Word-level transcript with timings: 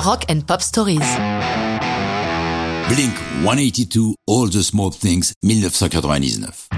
Rock 0.00 0.26
and 0.30 0.42
Pop 0.46 0.62
Stories. 0.62 1.00
Blink 2.88 3.12
182, 3.42 4.14
All 4.28 4.48
the 4.48 4.62
Small 4.62 4.90
Things, 4.90 5.32
1999. 5.42 6.68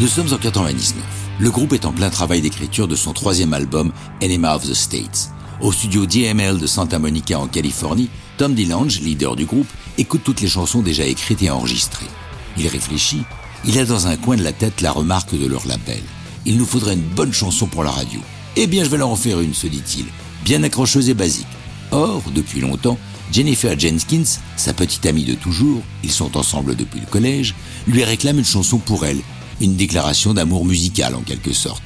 Nous 0.00 0.08
sommes 0.08 0.32
en 0.32 0.38
99. 0.38 1.04
Le 1.38 1.50
groupe 1.50 1.74
est 1.74 1.84
en 1.84 1.92
plein 1.92 2.08
travail 2.08 2.40
d'écriture 2.40 2.88
de 2.88 2.96
son 2.96 3.12
troisième 3.12 3.52
album, 3.52 3.92
Enema 4.22 4.56
of 4.56 4.66
the 4.66 4.72
States. 4.72 5.30
Au 5.60 5.72
studio 5.72 6.06
DML 6.06 6.58
de 6.58 6.66
Santa 6.66 6.98
Monica 6.98 7.38
en 7.38 7.48
Californie, 7.48 8.08
Tom 8.38 8.54
DeLonge, 8.54 9.00
leader 9.00 9.36
du 9.36 9.44
groupe, 9.44 9.68
écoute 9.98 10.22
toutes 10.24 10.40
les 10.40 10.48
chansons 10.48 10.80
déjà 10.80 11.04
écrites 11.04 11.42
et 11.42 11.50
enregistrées. 11.50 12.10
Il 12.56 12.66
réfléchit, 12.66 13.24
il 13.66 13.78
a 13.78 13.84
dans 13.84 14.06
un 14.06 14.16
coin 14.16 14.36
de 14.36 14.42
la 14.42 14.52
tête 14.52 14.80
la 14.80 14.92
remarque 14.92 15.38
de 15.38 15.46
leur 15.46 15.66
label. 15.66 16.02
Il 16.46 16.56
nous 16.56 16.66
faudrait 16.66 16.94
une 16.94 17.02
bonne 17.02 17.32
chanson 17.32 17.66
pour 17.66 17.84
la 17.84 17.90
radio. 17.90 18.20
Eh 18.56 18.66
bien, 18.66 18.84
je 18.84 18.88
vais 18.88 18.98
leur 18.98 19.10
en 19.10 19.16
faire 19.16 19.40
une, 19.40 19.54
se 19.54 19.66
dit-il, 19.66 20.06
bien 20.44 20.62
accrocheuse 20.62 21.10
et 21.10 21.14
basique. 21.14 21.46
Or, 21.92 22.22
depuis 22.34 22.60
longtemps, 22.60 22.98
Jennifer 23.30 23.78
Jenkins, 23.78 24.38
sa 24.56 24.72
petite 24.72 25.04
amie 25.04 25.24
de 25.24 25.34
toujours, 25.34 25.82
ils 26.02 26.10
sont 26.10 26.36
ensemble 26.38 26.74
depuis 26.74 27.00
le 27.00 27.06
collège, 27.06 27.54
lui 27.86 28.02
réclame 28.02 28.38
une 28.38 28.44
chanson 28.44 28.78
pour 28.78 29.04
elle, 29.04 29.20
une 29.60 29.76
déclaration 29.76 30.32
d'amour 30.32 30.64
musical 30.64 31.14
en 31.14 31.20
quelque 31.20 31.52
sorte. 31.52 31.82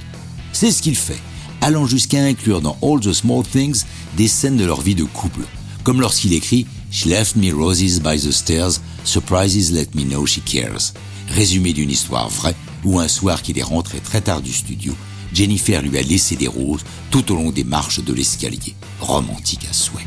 C'est 0.52 0.70
ce 0.70 0.80
qu'il 0.80 0.96
fait, 0.96 1.20
allant 1.60 1.86
jusqu'à 1.86 2.22
inclure 2.22 2.60
dans 2.60 2.78
All 2.82 3.00
the 3.00 3.12
Small 3.12 3.42
Things 3.44 3.84
des 4.16 4.28
scènes 4.28 4.56
de 4.56 4.64
leur 4.64 4.80
vie 4.80 4.94
de 4.94 5.04
couple, 5.04 5.42
comme 5.82 6.00
lorsqu'il 6.00 6.32
écrit 6.32 6.66
She 6.90 7.06
left 7.06 7.34
me 7.34 7.52
roses 7.52 8.00
by 8.00 8.16
the 8.16 8.30
stairs, 8.30 8.80
surprises 9.04 9.72
let 9.72 9.88
me 9.94 10.04
know 10.04 10.24
she 10.24 10.40
cares. 10.44 10.94
Résumé 11.28 11.72
d'une 11.72 11.90
histoire 11.90 12.28
vraie 12.28 12.54
où 12.84 13.00
un 13.00 13.08
soir 13.08 13.42
qu'il 13.42 13.58
est 13.58 13.62
rentré 13.62 13.98
très 13.98 14.20
tard 14.20 14.40
du 14.40 14.52
studio, 14.52 14.94
Jennifer 15.32 15.82
lui 15.82 15.98
a 15.98 16.02
laissé 16.02 16.36
des 16.36 16.48
roses 16.48 16.84
tout 17.10 17.32
au 17.32 17.36
long 17.36 17.50
des 17.50 17.64
marches 17.64 18.00
de 18.00 18.12
l'escalier. 18.12 18.74
Romantique 19.00 19.66
à 19.70 19.72
souhait. 19.72 20.06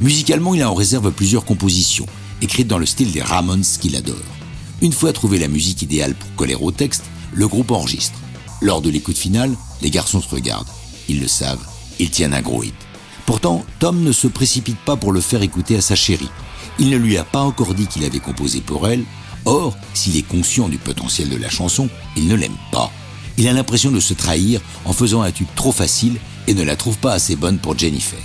Musicalement, 0.00 0.54
il 0.54 0.62
a 0.62 0.70
en 0.70 0.74
réserve 0.74 1.10
plusieurs 1.10 1.44
compositions, 1.44 2.06
écrites 2.40 2.68
dans 2.68 2.78
le 2.78 2.86
style 2.86 3.12
des 3.12 3.22
Ramones 3.22 3.64
qu'il 3.80 3.96
adore. 3.96 4.16
Une 4.80 4.92
fois 4.92 5.12
trouvé 5.12 5.38
la 5.38 5.48
musique 5.48 5.82
idéale 5.82 6.14
pour 6.14 6.32
coller 6.36 6.54
au 6.54 6.70
texte, 6.70 7.04
le 7.32 7.48
groupe 7.48 7.72
enregistre. 7.72 8.18
Lors 8.60 8.80
de 8.80 8.90
l'écoute 8.90 9.18
finale, 9.18 9.54
les 9.82 9.90
garçons 9.90 10.20
se 10.20 10.28
regardent. 10.28 10.68
Ils 11.08 11.20
le 11.20 11.28
savent, 11.28 11.66
ils 11.98 12.10
tiennent 12.10 12.34
un 12.34 12.42
gros 12.42 12.62
hit. 12.62 12.74
Pourtant, 13.26 13.64
Tom 13.78 14.02
ne 14.02 14.12
se 14.12 14.26
précipite 14.26 14.78
pas 14.78 14.96
pour 14.96 15.12
le 15.12 15.20
faire 15.20 15.42
écouter 15.42 15.76
à 15.76 15.80
sa 15.80 15.94
chérie. 15.94 16.30
Il 16.78 16.90
ne 16.90 16.96
lui 16.96 17.18
a 17.18 17.24
pas 17.24 17.40
encore 17.40 17.74
dit 17.74 17.86
qu'il 17.86 18.04
avait 18.04 18.20
composé 18.20 18.60
pour 18.60 18.88
elle. 18.88 19.04
Or, 19.44 19.76
s'il 19.94 20.16
est 20.16 20.22
conscient 20.22 20.68
du 20.68 20.78
potentiel 20.78 21.28
de 21.28 21.36
la 21.36 21.50
chanson, 21.50 21.88
il 22.16 22.28
ne 22.28 22.34
l'aime 22.34 22.56
pas. 22.72 22.90
Il 23.38 23.46
a 23.46 23.52
l'impression 23.52 23.92
de 23.92 24.00
se 24.00 24.14
trahir 24.14 24.60
en 24.84 24.92
faisant 24.92 25.22
un 25.22 25.30
tube 25.30 25.46
trop 25.54 25.70
facile 25.70 26.18
et 26.48 26.54
ne 26.54 26.64
la 26.64 26.74
trouve 26.74 26.98
pas 26.98 27.12
assez 27.12 27.36
bonne 27.36 27.58
pour 27.58 27.78
Jennifer. 27.78 28.18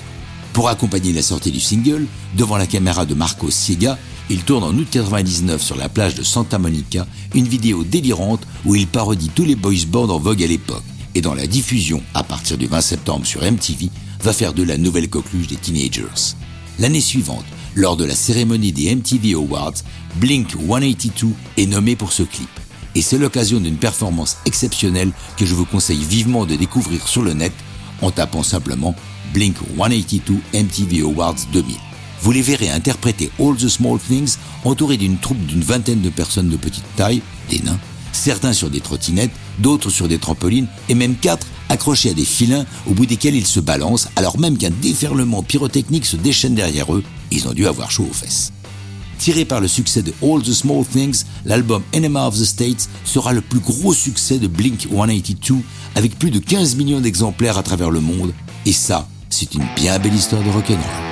Pour 0.54 0.70
accompagner 0.70 1.14
la 1.14 1.22
sortie 1.22 1.52
du 1.52 1.60
single, 1.60 2.08
devant 2.36 2.58
la 2.58 2.66
caméra 2.66 3.06
de 3.06 3.14
Marco 3.14 3.52
Siega, 3.52 4.00
il 4.32 4.44
tourne 4.44 4.64
en 4.64 4.76
août 4.76 4.88
99 4.90 5.62
sur 5.62 5.76
la 5.76 5.88
plage 5.88 6.16
de 6.16 6.24
Santa 6.24 6.58
Monica 6.58 7.06
une 7.36 7.48
vidéo 7.48 7.84
délirante 7.84 8.42
où 8.66 8.74
il 8.74 8.88
parodie 8.88 9.30
tous 9.30 9.46
les 9.46 9.56
boys 9.56 9.86
bands 9.88 10.10
en 10.10 10.18
vogue 10.18 10.42
à 10.42 10.48
l'époque 10.48 10.84
et 11.14 11.22
dans 11.22 11.36
la 11.36 11.46
diffusion 11.46 12.02
à 12.16 12.24
partir 12.24 12.58
du 12.58 12.66
20 12.66 12.82
septembre 12.82 13.26
sur 13.28 13.44
MTV 13.44 13.90
va 14.24 14.34
faire 14.34 14.54
de 14.54 14.64
la 14.64 14.78
nouvelle 14.78 15.10
coqueluche 15.10 15.48
des 15.48 15.58
teenagers. 15.58 16.34
L'année 16.80 17.02
suivante, 17.02 17.46
lors 17.76 17.98
de 17.98 18.06
la 18.06 18.16
cérémonie 18.16 18.72
des 18.72 18.96
MTV 18.96 19.34
Awards, 19.34 19.76
Blink 20.16 20.54
182 20.54 21.34
est 21.58 21.68
nommé 21.68 21.96
pour 21.96 22.14
ce 22.14 22.24
clip. 22.24 22.50
Et 22.96 23.02
c'est 23.02 23.18
l'occasion 23.18 23.60
d'une 23.60 23.78
performance 23.78 24.38
exceptionnelle 24.46 25.12
que 25.38 25.46
je 25.46 25.56
vous 25.56 25.66
conseille 25.66 26.04
vivement 26.04 26.46
de 26.46 26.56
découvrir 26.56 27.08
sur 27.08 27.22
le 27.22 27.34
net 27.34 27.54
en 28.02 28.12
tapant 28.12 28.44
simplement 28.44 28.96
Blink 29.34 29.58
182 29.78 30.36
MTV 30.54 31.02
Awards 31.02 31.36
2000. 31.52 31.76
Vous 32.22 32.32
les 32.32 32.42
verrez 32.42 32.70
interpréter 32.70 33.32
All 33.40 33.56
the 33.56 33.68
Small 33.68 34.00
Things 34.00 34.38
entourés 34.64 34.98
d'une 34.98 35.18
troupe 35.18 35.46
d'une 35.46 35.62
vingtaine 35.62 36.02
de 36.02 36.10
personnes 36.10 36.50
de 36.50 36.56
petite 36.56 36.86
taille, 36.96 37.22
des 37.50 37.60
nains, 37.60 37.80
certains 38.14 38.54
sur 38.54 38.70
des 38.70 38.80
trottinettes, 38.80 39.32
d'autres 39.60 39.90
sur 39.90 40.08
des 40.08 40.20
trampolines 40.20 40.68
et 40.88 40.96
même 40.96 41.16
quatre 41.16 41.48
accrochés 41.70 42.12
à 42.12 42.14
des 42.14 42.26
filins 42.26 42.66
au 42.88 42.94
bout 42.94 43.06
desquels 43.06 43.36
ils 43.36 43.48
se 43.48 43.60
balancent 43.60 44.08
alors 44.16 44.40
même 44.40 44.58
qu'un 44.58 44.70
déferlement 44.70 45.44
pyrotechnique 45.44 46.06
se 46.06 46.16
déchaîne 46.16 46.56
derrière 46.56 46.94
eux. 46.94 47.04
Ils 47.32 47.48
ont 47.48 47.54
dû 47.54 47.68
avoir 47.68 47.92
chaud 47.92 48.08
aux 48.10 48.14
fesses. 48.14 48.54
Tiré 49.18 49.46
par 49.46 49.62
le 49.62 49.68
succès 49.68 50.02
de 50.02 50.14
All 50.22 50.42
the 50.42 50.52
Small 50.52 50.86
Things, 50.86 51.26
l'album 51.46 51.84
Enema 51.94 52.28
of 52.28 52.38
the 52.38 52.46
States 52.46 52.90
sera 53.06 53.34
le 53.34 53.42
plus 53.42 53.60
gros 53.60 53.94
succès 53.94 54.40
de 54.40 54.48
Blink 54.48 54.88
182 54.90 55.56
avec 55.96 56.18
plus 56.18 56.32
de 56.32 56.40
15 56.40 56.76
millions 56.76 57.02
d'exemplaires 57.02 57.58
à 57.58 57.64
travers 57.64 57.92
le 57.92 58.00
monde. 58.00 58.34
Et 58.66 58.74
ça, 58.74 59.08
c'est 59.30 59.54
une 59.54 59.66
bien 59.76 60.00
belle 60.00 60.16
histoire 60.16 60.44
de 60.44 60.50
rock'n'roll. 60.50 61.03